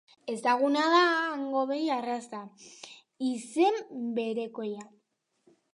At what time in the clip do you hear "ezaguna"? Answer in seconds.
0.33-0.85